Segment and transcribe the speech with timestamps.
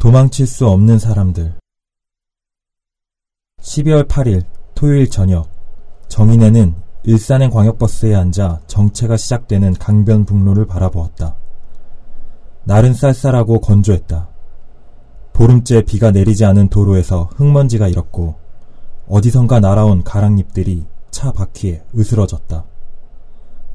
[0.00, 1.56] 도망칠 수 없는 사람들
[3.60, 4.44] 12월 8일
[4.74, 5.50] 토요일 저녁
[6.08, 11.36] 정인애는 일산행 광역버스에 앉아 정체가 시작되는 강변북로를 바라보았다.
[12.64, 14.28] 날은 쌀쌀하고 건조했다.
[15.34, 18.36] 보름째 비가 내리지 않은 도로에서 흙먼지가 일었고
[19.06, 22.64] 어디선가 날아온 가랑잎들이 차 바퀴에 으스러졌다.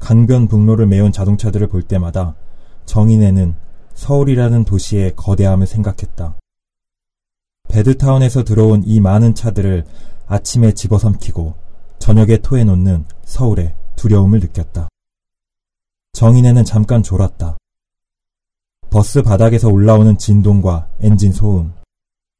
[0.00, 2.34] 강변북로를 메운 자동차들을 볼 때마다
[2.84, 3.65] 정인애는
[3.96, 6.36] 서울이라는 도시의 거대함을 생각했다.
[7.68, 9.84] 베드타운에서 들어온 이 많은 차들을
[10.26, 11.54] 아침에 집어삼키고
[11.98, 14.88] 저녁에 토해놓는 서울의 두려움을 느꼈다.
[16.12, 17.56] 정인애는 잠깐 졸았다.
[18.90, 21.72] 버스 바닥에서 올라오는 진동과 엔진 소음,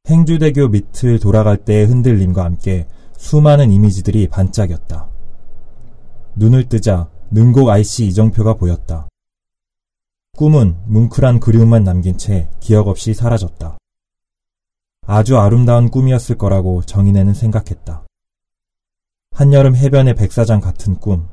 [0.08, 2.86] 행주대교 밑을 돌아갈 때의 흔들림과 함께
[3.16, 5.08] 수많은 이미지들이 반짝였다.
[6.36, 9.08] 눈을 뜨자 능곡 IC 이정표가 보였다.
[10.36, 13.78] 꿈은 뭉클한 그리움만 남긴 채 기억 없이 사라졌다.
[15.06, 18.04] 아주 아름다운 꿈이었을 거라고 정인애는 생각했다.
[19.32, 21.28] 한여름 해변의 백사장 같은 꿈.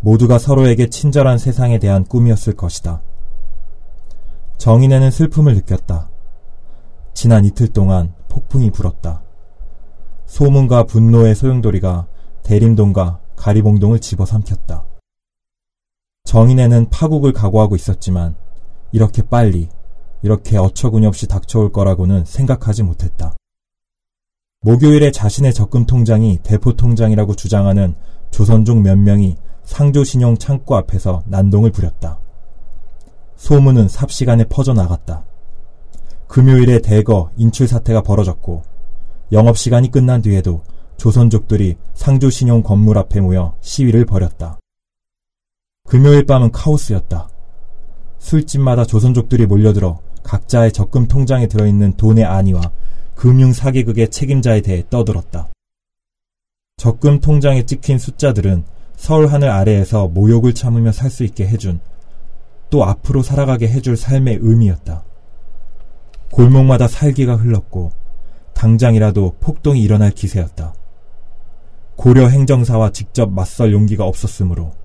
[0.00, 3.00] 모두가 서로에게 친절한 세상에 대한 꿈이었을 것이다.
[4.58, 6.10] 정인애는 슬픔을 느꼈다.
[7.14, 9.22] 지난 이틀 동안 폭풍이 불었다.
[10.26, 12.06] 소문과 분노의 소용돌이가
[12.42, 14.89] 대림동과 가리봉동을 집어삼켰다.
[16.30, 18.36] 정인애는 파국을 각오하고 있었지만
[18.92, 19.68] 이렇게 빨리
[20.22, 23.34] 이렇게 어처구니없이 닥쳐올 거라고는 생각하지 못했다.
[24.60, 27.96] 목요일에 자신의 적금 통장이 대포 통장이라고 주장하는
[28.30, 32.20] 조선족 몇 명이 상조신용 창고 앞에서 난동을 부렸다.
[33.34, 35.24] 소문은 삽시간에 퍼져나갔다.
[36.28, 38.62] 금요일에 대거 인출 사태가 벌어졌고
[39.32, 40.62] 영업시간이 끝난 뒤에도
[40.96, 44.59] 조선족들이 상조신용 건물 앞에 모여 시위를 벌였다.
[45.90, 47.28] 금요일 밤은 카오스였다.
[48.20, 52.60] 술집마다 조선족들이 몰려들어 각자의 적금 통장에 들어있는 돈의 안위와
[53.16, 55.48] 금융 사기극의 책임자에 대해 떠들었다.
[56.76, 58.62] 적금 통장에 찍힌 숫자들은
[58.94, 61.80] 서울 하늘 아래에서 모욕을 참으며 살 수 있게 해준
[62.70, 65.02] 또 앞으로 살아가게 해줄 삶의 의미였다.
[66.30, 67.90] 골목마다 살기가 흘렀고
[68.54, 70.72] 당장이라도 폭동이 일어날 기세였다.
[71.96, 74.78] 고려 행정사와 직접 맞설 용기가 없었으므로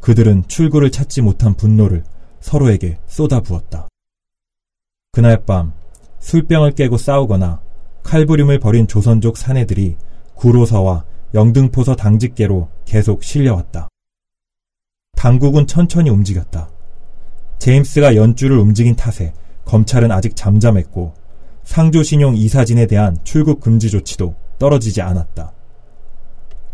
[0.00, 2.04] 그들은 출구를 찾지 못한 분노를
[2.40, 3.88] 서로에게 쏟아부었다.
[5.12, 5.72] 그날 밤
[6.20, 7.60] 술병을 깨고 싸우거나
[8.02, 9.96] 칼부림을 벌인 조선족 사내들이
[10.34, 11.04] 구로서와
[11.34, 13.88] 영등포서 당직계로 계속 실려왔다.
[15.16, 16.70] 당국은 천천히 움직였다.
[17.58, 21.12] 제임스가 연주를 움직인 탓에 검찰은 아직 잠잠했고
[21.64, 25.52] 상조신용 이사진에 대한 출국 금지 조치도 떨어지지 않았다.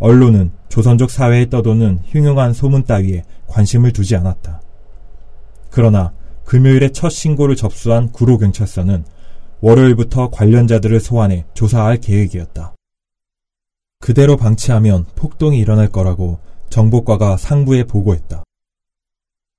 [0.04, 4.60] 언론은 조선족 사회에 떠도는 흉흉한 소문 따위에 관심을 두지 않았다.
[5.70, 6.12] 그러나
[6.44, 9.03] 금요일에 첫 신고를 접수한 구로경찰서는
[9.62, 12.75] 월요일부터 관련자들을 소환해 조사할 계획이었다.
[13.98, 16.38] 그대로 방치하면 폭동이 일어날 거라고
[16.69, 18.44] 정보과가 상부에 보고했다.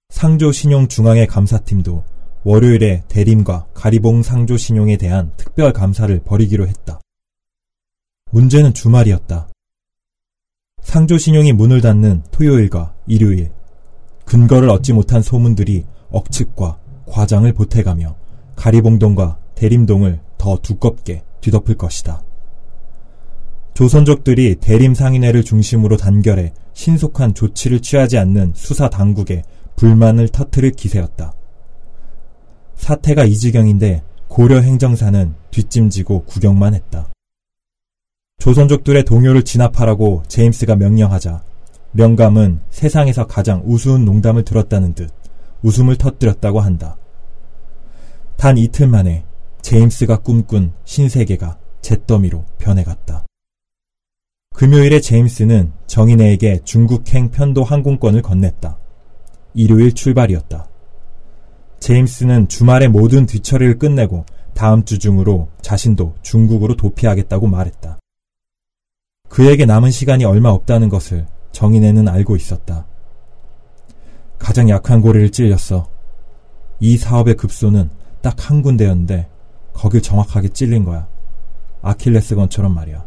[0.10, 2.04] 상조신용중앙의 감사팀도
[2.44, 7.00] 월요일에 대림과 가리봉 상조신용에 대한 특별 감사를 벌이기로 했다.
[8.30, 9.48] 문제는 주말이었다.
[10.86, 13.52] 상조신용이 문을 닫는 토요일과 일요일,
[14.24, 18.16] 근거를 얻지 못한 소문들이 억측과 과장을 보태가며
[18.56, 22.22] 가리봉동과 대림동을 더 두껍게 뒤덮을 것이다.
[23.74, 29.42] 조선족들이 대림 상인회를 중심으로 단결해 신속한 조치를 취하지 않는 수사 당국에
[29.76, 31.34] 불만을 터트릴 기세였다.
[32.76, 37.15] 사태가 이 지경인데 고려 행정사는 뒷짐지고 구경만 했다.
[38.46, 41.42] 조선족들의 동요를 진압하라고 제임스가 명령하자
[41.94, 45.10] 명감은 세상에서 가장 우스운 농담을 들었다는 듯
[45.64, 46.96] 웃음을 터뜨렸다고 한다.
[48.38, 49.26] 단 이틀 만에
[49.64, 53.26] 제임스가 꿈꾼 신세계가 잿더미로 변해갔다.
[54.54, 58.76] 금요일에 제임스는 정인애에게 중국행 편도 항공권을 건넸다.
[59.56, 60.68] 일요일 출발이었다.
[61.80, 67.98] 제임스는 주말에 모든 뒤처리를 끝내고 다음 주 중으로 자신도 중국으로 도피하겠다고 말했다.
[69.36, 72.86] 그에게 남은 시간이 얼마 없다는 것을 정인애는 알고 있었다.
[74.40, 75.90] 가장 약한 고리를 찔렸어.
[76.80, 77.90] 이 사업의 급소는
[78.22, 79.28] 딱 한 군데였는데
[79.74, 81.10] 거길 정확하게 찔린 거야.
[81.82, 83.06] 아킬레스건처럼 말이야.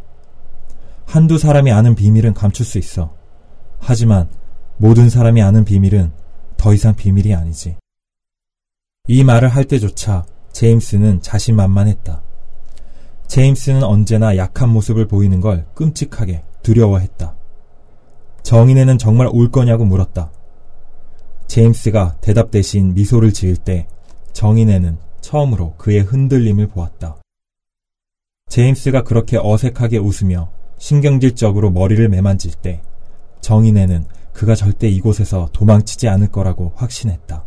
[1.07, 3.11] 한두 사람이 아는 비밀은 감출 수 있어.
[3.79, 4.29] 하지만
[4.77, 6.11] 모든 사람이 아는 비밀은
[6.57, 7.75] 더 이상 비밀이 아니지.
[9.07, 12.21] 이 말을 할 때조차 제임스는 자신만만했다.
[13.29, 17.35] 제임스는 언제나 약한 모습을 보이는 걸 끔찍하게 두려워했다.
[18.41, 20.31] 정인애는 정말 울 거냐고 물었다.
[21.45, 23.87] 제임스가 대답 대신 미소를 지을 때
[24.33, 27.17] 정인애는 처음으로 그의 흔들림을 보았다.
[28.49, 30.49] 제임스가 그렇게 어색하게 웃으며
[30.79, 32.81] 신경질적으로 머리를 매만질 때
[33.41, 37.45] 정인애는 그가 절대 이곳에서 도망치지 않을 거라고 확신했다.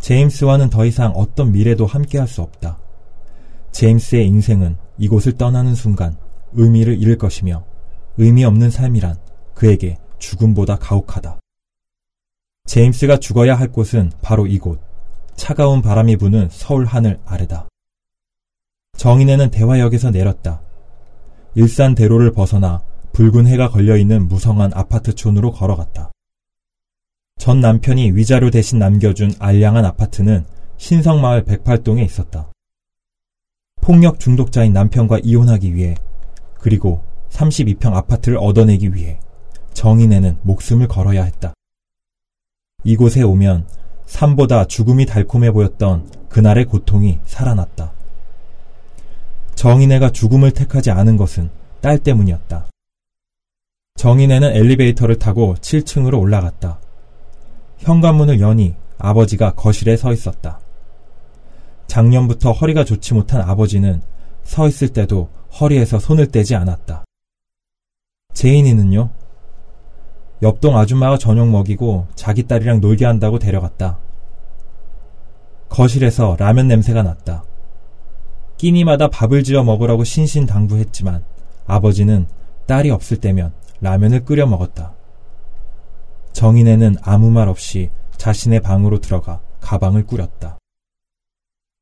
[0.00, 2.78] 제임스와는 더 이상 어떤 미래도 함께할 수 없다.
[3.72, 6.16] 제임스의 인생은 이곳을 떠나는 순간
[6.52, 7.64] 의미를 잃을 것이며
[8.16, 9.16] 의미 없는 삶이란
[9.54, 11.40] 그에게 죽음보다 가혹하다.
[12.66, 14.80] 제임스가 죽어야 할 곳은 바로 이곳.
[15.36, 17.68] 차가운 바람이 부는 서울 하늘 아래다.
[18.96, 20.60] 정인애는 대화역에서 내렸다.
[21.54, 22.82] 일산 대로를 벗어나
[23.12, 26.10] 붉은 해가 걸려있는 무성한 아파트촌으로 걸어갔다.
[27.38, 30.44] 전 남편이 위자료 대신 남겨준 알량한 아파트는
[30.76, 32.50] 신성마을 108동에 있었다.
[33.80, 35.94] 폭력 중독자인 남편과 이혼하기 위해
[36.54, 39.20] 그리고 32평 아파트를 얻어내기 위해
[39.74, 41.54] 정인애는 목숨을 걸어야 했다.
[42.84, 43.66] 이곳에 오면
[44.06, 47.92] 삶보다 죽음이 달콤해 보였던 그날의 고통이 살아났다.
[49.54, 52.66] 정인애가 죽음을 택하지 않은 것은 딸 때문이었다.
[53.96, 56.78] 정인애는 엘리베이터를 타고 7층으로 올라갔다.
[57.78, 60.60] 현관문을 여니 아버지가 거실에 서 있었다.
[61.88, 64.00] 작년부터 허리가 좋지 못한 아버지는
[64.44, 65.30] 서 있을 때도
[65.60, 67.04] 허리에서 손을 떼지 않았다.
[68.34, 69.10] 제인이는요?
[70.42, 73.98] 옆동 아줌마가 저녁 먹이고 자기 딸이랑 놀게 한다고 데려갔다.
[75.68, 77.44] 거실에서 라면 냄새가 났다.
[78.56, 81.24] 끼니마다 밥을 지어 먹으라고 신신당부했지만
[81.66, 82.26] 아버지는
[82.66, 84.94] 딸이 없을 때면 라면을 끓여 먹었다.
[86.32, 90.57] 정인애는 아무 말 없이 자신의 방으로 들어가 가방을 꾸렸다.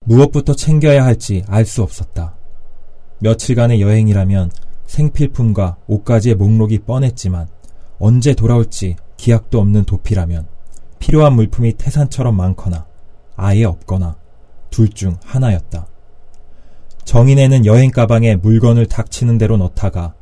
[0.07, 2.37] 무엇부터 챙겨야 할지 알 수 없었다.
[3.19, 4.51] 며칠간의 여행이라면
[4.87, 7.49] 생필품과 옷가지의 목록이 뻔했지만
[7.99, 10.47] 언제 돌아올지 기약도 없는 도피라면
[11.01, 12.87] 필요한 물품이 태산처럼 많거나
[13.37, 14.17] 아예 없거나
[14.71, 15.87] 둘 중 하나였다.
[17.05, 20.15] 정인애는 여행 가방에 물건을 닥치는 대로 넣다가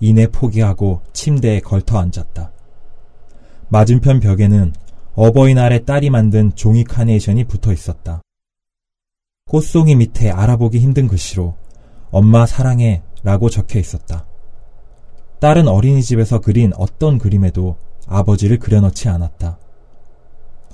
[0.00, 2.50] 이내 포기하고 침대에 걸터 앉았다.
[3.68, 4.72] 맞은편 벽에는
[5.14, 8.20] 어버이날에 딸이 만든 종이 카네이션이 붙어 있었다.
[9.48, 11.54] 꽃송이 밑에 알아보기 힘든 글씨로
[12.10, 14.26] 엄마 사랑해 라고 적혀 있었다.
[15.40, 19.58] 딸은 어린이집에서 그린 어떤 그림에도 아버지를 그려넣지 않았다.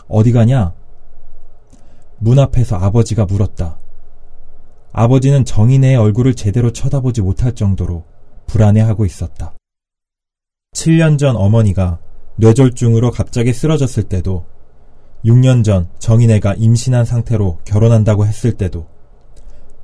[0.09, 0.75] 어디 가냐?
[2.19, 3.79] 문 앞에서 아버지가 물었다.
[4.93, 8.05] 아버지는 정인의 얼굴을 제대로 쳐다보지 못할 정도로
[8.47, 9.55] 불안해하고 있었다.
[10.73, 11.99] 7년 전 어머니가
[12.37, 14.44] 뇌졸중으로 갑자기 쓰러졌을 때도
[15.25, 18.87] 6년 전 정인애가 임신한 상태로 결혼한다고 했을 때도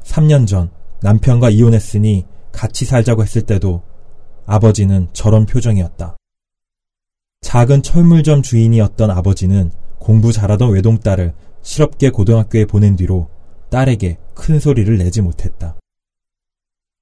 [0.04, 0.70] 3년 전
[1.02, 3.82] 남편과 이혼했으니 같이 살자고 했을 때도
[4.46, 6.16] 아버지는 저런 표정이었다.
[7.40, 11.32] 작은 철물점 주인이었던 아버지는 공부 잘하던 외동딸을
[11.62, 13.28] 실업계 고등학교에 보낸 뒤로
[13.70, 15.76] 딸에게 큰 소리를 내지 못했다.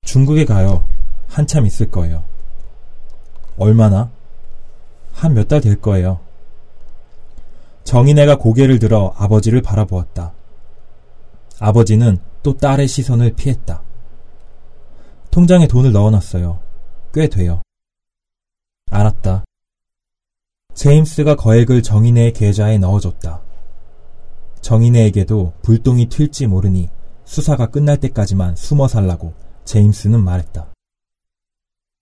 [0.03, 0.87] 중국에 가요.
[1.29, 2.25] 한참 있을 거예요.
[3.57, 4.11] 얼마나?
[5.13, 6.21] 한 몇 달 될 거예요.
[7.89, 10.35] 정인애가 고개를 들어 아버지를 바라보았다.
[11.59, 13.83] 아버지는 또 딸의 시선을 피했다.
[15.31, 16.61] 통장에 돈을 넣어놨어요.
[17.15, 17.63] 꽤 돼요.
[18.91, 19.43] 알았다.
[20.75, 23.41] 제임스가 거액을 정인애의 계좌에 넣어줬다.
[24.61, 26.91] 정인애에게도 불똥이 튈지 모르니
[27.25, 29.33] 수사가 끝날 때까지만 숨어 살라고
[29.65, 30.67] 제임스는 말했다.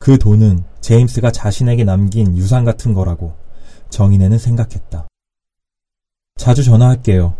[0.00, 3.37] 그 돈은 제임스가 자신에게 남긴 유산 같은 거라고
[3.90, 5.06] 정인애는 생각했다.
[6.36, 7.34] 자주 전화할게요.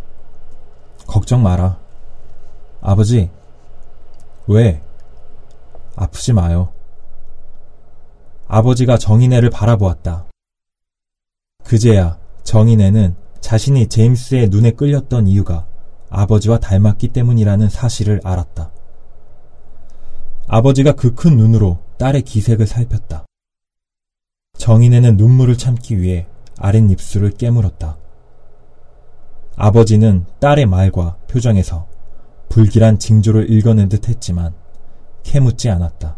[1.06, 1.78] 걱정 마라.
[2.80, 3.30] 아버지,
[4.46, 4.82] 왜?
[5.94, 6.72] 아프지 마요.
[8.48, 10.26] 아버지가 정인애를 바라보았다.
[11.64, 15.66] 그제야 정인애는 자신이 제임스의 눈에 끌렸던 이유가
[16.10, 18.70] 아버지와 닮았기 때문이라는 사실을 알았다.
[20.48, 23.26] 아버지가 그 큰 눈으로 딸의 기색을 살폈다.
[24.58, 26.26] 정인애는 눈물을 참기 위해
[26.58, 27.98] 아랫입술을 깨물었다.
[29.56, 31.88] 아버지는 딸의 말과 표정에서
[32.50, 34.54] 불길한 징조를 읽어낸 듯 했지만
[35.22, 36.16] 캐묻지 않았다.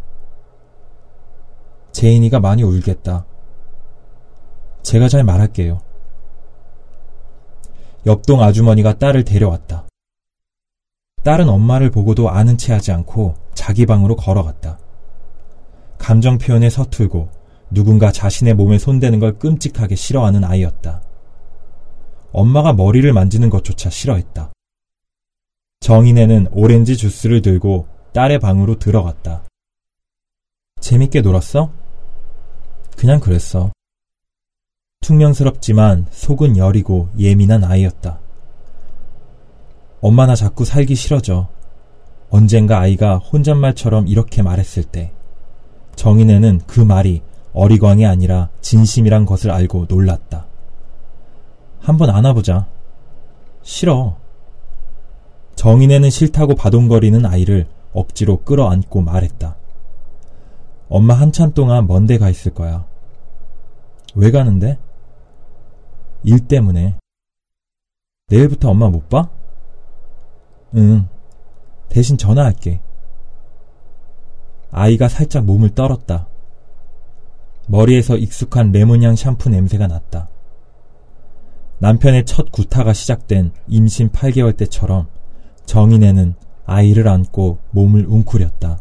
[1.93, 3.25] 제인이가 많이 울겠다.
[4.83, 5.81] 제가 잘 말할게요.
[8.07, 9.87] 옆동 아주머니가 딸을 데려왔다.
[11.25, 14.79] 딸은 엄마를 보고도 아는 체 하지 않고 자기 방으로 걸어갔다.
[15.99, 17.29] 감정 표현에 서툴고
[17.71, 21.03] 누군가 자신의 몸에 손대는 걸 끔찍하게 싫어하는 아이였다.
[22.39, 24.53] 엄마가 머리를 만지는 것조차 싫어했다.
[25.81, 29.43] 정인애는 오렌지 주스를 들고 딸의 방으로 들어갔다.
[30.81, 31.73] 재밌게 놀았어?
[32.97, 33.73] 그냥 그랬어.
[35.01, 38.21] 퉁명스럽지만 속은 여리고 예민한 아이였다.
[40.01, 41.49] 엄마 나 자꾸 살기 싫어져.
[42.31, 45.13] 언젠가 아이가 혼잣말처럼 이렇게 말했을 때
[45.97, 50.48] 정인애는 그 말이 어리광이 아니라 진심이란 것을 알고 놀랐다.
[51.89, 52.67] 한번 안아보자.
[53.63, 54.19] 싫어.
[55.55, 59.57] 정인애는 싫다고 바동거리는 아이를 억지로 끌어안고 말했다.
[60.91, 62.85] 엄마 한참 동안 먼데 가 있을 거야.
[64.15, 64.79] 왜 가는데?
[66.25, 66.97] 일 때문에.
[68.27, 69.31] 내일부터 엄마 못 봐?
[70.77, 71.09] 응.
[71.89, 72.83] 대신 전화할게.
[74.71, 76.29] 아이가 살짝 몸을 떨었다.
[77.67, 80.29] 머리에서 익숙한 레몬향 샴푸 냄새가 났다.
[81.81, 85.07] 남편의 첫 구타가 시작된 임신 8개월 때처럼
[85.65, 86.35] 정인애는
[86.67, 88.81] 아이를 안고 몸을 웅크렸다.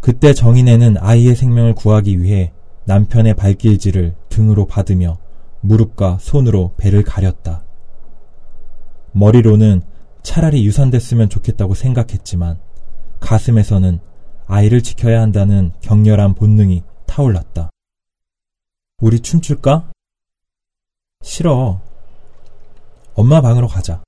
[0.00, 2.52] 그때 정인애는 아이의 생명을 구하기 위해
[2.86, 5.18] 남편의 발길질을 등으로 받으며
[5.60, 7.64] 무릎과 손으로 배를 가렸다.
[9.12, 9.82] 머리로는
[10.22, 12.58] 차라리 유산됐으면 좋겠다고 생각했지만
[13.20, 14.00] 가슴에서는
[14.46, 17.70] 아이를 지켜야 한다는 격렬한 본능이 타올랐다.
[19.00, 19.91] 우리 춤출까?
[21.22, 21.80] 싫어.
[23.14, 24.02] 엄마 방으로 가자.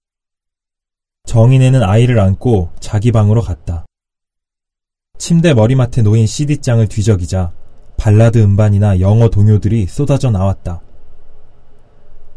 [1.26, 3.86] 정인애는 아이를 안고 자기 방으로 갔다.
[5.18, 7.52] 침대 머리맡에 놓인 CD장을 뒤적이자
[7.96, 10.82] 발라드 음반이나 영어 동요들이 쏟아져 나왔다.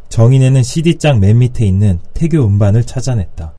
[0.09, 3.57] 정인애는 CD장 맨 밑에 있는 태교 음반을 찾아냈다.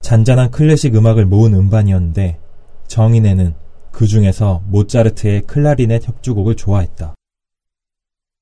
[0.00, 2.40] 잔잔한 클래식 음악을 모은 음반이었는데
[2.88, 3.54] 정인애는
[3.92, 7.14] 그 중에서 모차르트의 클라리넷 협주곡을 좋아했다.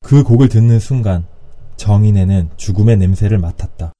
[0.02, 1.26] 그 곡을 듣는 순간
[1.80, 3.94] 정인애는 죽음의 냄새를 맡았다.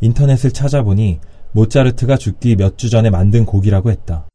[0.00, 1.20] 인터넷을 찾아보니
[1.52, 4.26] 모차르트가 죽기 몇 주 전에 만든 곡이라고 했다.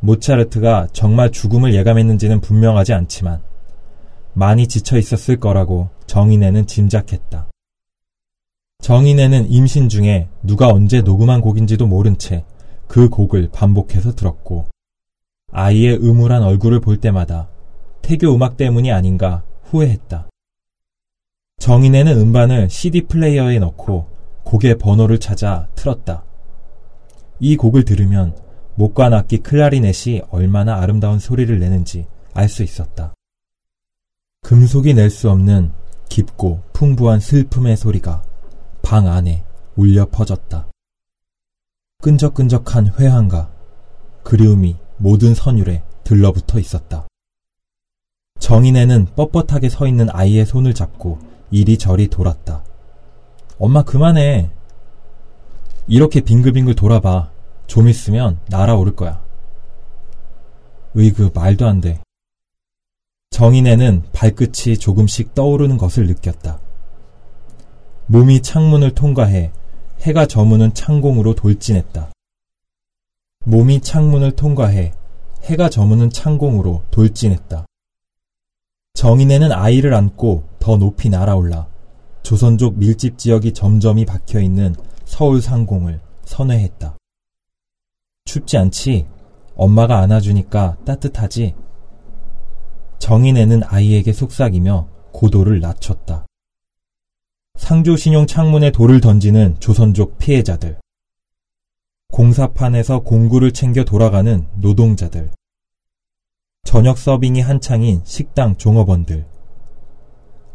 [0.00, 3.42] 모차르트가 정말 죽음을 예감했는지는 분명하지 않지만
[4.34, 7.50] 많이 지쳐 있었을 거라고 정인애는 짐작했다.
[8.80, 12.44] 정인애는 임신 중에 누가 언제 녹음한 곡인지도 모른 채
[12.86, 14.66] 그 곡을 반복해서 들었고
[15.50, 17.48] 아이의 음울한 얼굴을 볼 때마다
[18.02, 20.28] 태교 음악 때문이 아닌가 후회했다.
[21.58, 24.08] 정인애는 음반을 CD 플레이어에 넣고
[24.44, 26.24] 곡의 번호를 찾아 틀었다.
[27.40, 28.36] 이 곡을 들으면
[28.74, 33.14] 목관 악기 클라리넷이 얼마나 아름다운 소리를 내는지 알 수 있었다.
[34.42, 35.72] 금속이 낼 수 없는
[36.08, 38.22] 깊고 풍부한 슬픔의 소리가
[38.82, 39.44] 방 안에
[39.76, 40.68] 울려 퍼졌다.
[42.02, 43.50] 끈적끈적한 회한과
[44.22, 47.06] 그리움이 모든 선율에 들러붙어 있었다.
[48.38, 51.18] 정인애는 뻣뻣하게 서 있는 아이의 손을 잡고
[51.50, 52.64] 이리저리 돌았다.
[53.58, 54.50] 엄마 그만해.
[55.86, 57.30] 이렇게 빙글빙글 돌아봐.
[57.66, 59.22] 좀 있으면 날아오를 거야.
[60.96, 62.00] 으이그 말도 안 돼.
[63.30, 66.60] 정인애는 발끝이 조금씩 떠오르는 것을 느꼈다.
[68.06, 69.50] 몸이 창문을 통과해
[70.02, 72.12] 해가 저무는 창공으로 돌진했다.
[73.44, 74.92] 몸이 창문을 통과해
[75.42, 77.66] 해가 저무는 창공으로 돌진했다.
[78.94, 81.68] 정인애는 아이를 안고 더 높이 날아올라
[82.22, 84.74] 조선족 밀집 지역이 점점이 박혀 있는
[85.04, 86.96] 서울 상공을 선회했다.
[88.24, 89.06] 춥지 않지?
[89.56, 91.54] 엄마가 안아주니까 따뜻하지?
[92.98, 96.24] 정인애는 아이에게 속삭이며 고도를 낮췄다.
[97.56, 100.78] 상조신용 창문에 돌을 던지는 조선족 피해자들.
[102.10, 105.30] 공사판에서 공구를 챙겨 돌아가는 노동자들.
[106.64, 109.26] 저녁 서빙이 한창인 식당 종업원들.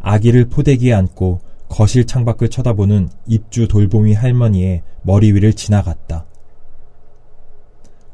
[0.01, 1.39] 아기를 포대기에 안고
[1.69, 6.25] 거실 창밖을 쳐다보는 입주 돌봄이 할머니의 머리 위를 지나갔다.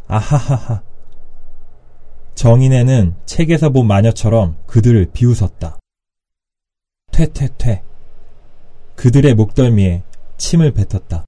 [0.07, 0.83] 아하하하.
[2.35, 5.79] 정인애는 책에서 본 마녀처럼 그들을 비웃었다.
[7.11, 7.81] 퇴퇴퇴.
[8.95, 10.03] 그들의 목덜미에
[10.37, 11.25] 침을 뱉었다.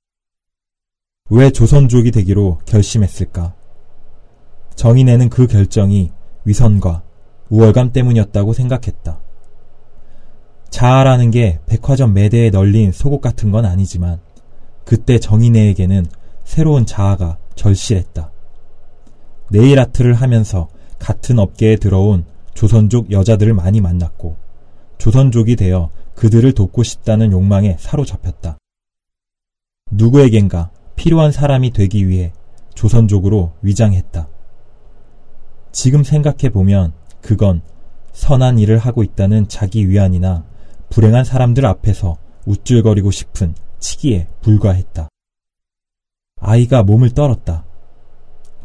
[1.29, 3.55] 왜 조선족이 되기로 결심했을까?
[4.75, 6.12] 정인애는 그 결정이
[6.48, 7.04] 위선과
[7.50, 9.20] 우월감 때문이었다고 생각했다.
[10.70, 14.20] 자아라는 게 백화점 매대에 널린 속옷 같은 건 아니지만
[14.86, 16.06] 그때 정인애에게는
[16.46, 18.32] 새로운 자아가 절실했다.
[19.51, 24.38] 네일 아트를 하면서 같은 업계에 들어온 조선족 여자들을 많이 만났고
[24.98, 28.58] 조선족이 되어 그들을 돕고 싶다는 욕망에 사로잡혔다.
[29.92, 32.32] 누구에겐가 필요한 사람이 되기 위해
[32.74, 34.27] 조선족으로 위장했다.
[35.71, 37.62] 지금 생각해보면 그건
[38.13, 40.43] 선한 일을 하고 있다는 자기 위안이나
[40.89, 45.09] 불행한 사람들 앞에서 우쭐거리고 싶은 치기에 불과했다.
[46.39, 47.65] 아이가 몸을 떨었다.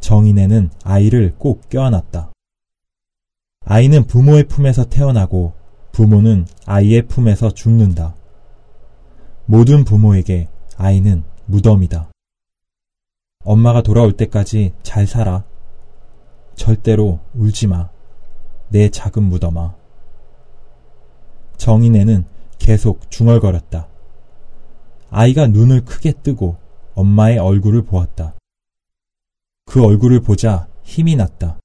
[0.00, 2.32] 정인애는 아이를 꼭 껴안았다.
[3.64, 5.52] 아이는 부모의 품에서 태어나고
[5.92, 8.14] 부모는 아이의 품에서 죽는다.
[9.46, 12.10] 모든 부모에게 아이는 무덤이다.
[13.44, 15.44] 엄마가 돌아올 때까지 잘 살아.
[16.62, 17.90] 절대로 울지 마.
[18.68, 19.74] 내 작은 무덤아.
[21.56, 22.24] 정인애는
[22.56, 23.88] 계속 중얼거렸다.
[25.10, 26.58] 아이가 눈을 크게 뜨고
[26.94, 28.36] 엄마의 얼굴을 보았다.
[29.64, 31.58] 그 얼굴을 보자 힘이 났다.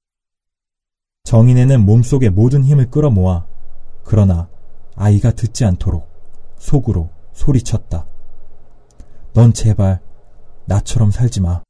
[1.22, 3.46] 정인애는 몸속의 모든 힘을 끌어모아
[4.02, 4.48] 그러나
[4.96, 6.08] 아이가 듣지 않도록
[6.58, 8.04] 속으로 소리쳤다.
[9.32, 10.00] 넌 제발
[10.64, 11.62] 나처럼 살지 마.